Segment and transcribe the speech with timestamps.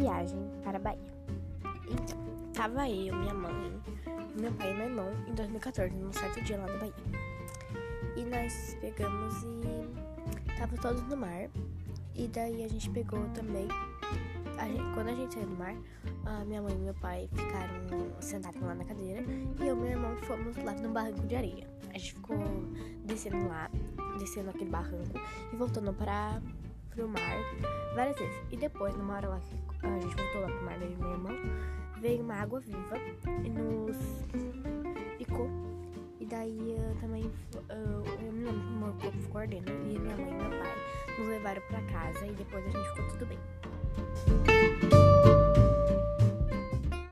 [0.00, 1.12] viagem para a Bahia.
[1.90, 2.18] Então,
[2.54, 3.80] tava eu, minha mãe,
[4.40, 6.94] meu pai e meu irmão em 2014, num certo dia lá na Bahia.
[8.16, 11.50] E nós pegamos e tava todos no mar.
[12.14, 13.68] E daí a gente pegou também.
[14.58, 15.74] A gente, quando a gente saiu do mar,
[16.46, 17.74] minha mãe e meu pai ficaram
[18.20, 21.66] sentados lá na cadeira e eu e meu irmão fomos lá no barranco de areia.
[21.90, 22.38] A gente ficou
[23.04, 23.70] descendo lá,
[24.18, 25.18] descendo aquele barranco
[25.52, 26.40] e voltando para
[26.90, 27.38] pro mar
[27.94, 28.36] várias vezes.
[28.50, 31.36] E depois, numa hora lá que a gente voltou lá pro mar, e meu irmão,
[32.00, 32.96] veio uma água viva
[33.44, 33.96] e nos
[35.18, 35.48] picou.
[36.18, 39.70] E daí uh, também uh, eu me lembro que meu corpo ficou ardendo.
[39.70, 40.74] E minha mãe e meu pai
[41.18, 44.49] nos levaram pra casa e depois a gente ficou tudo bem.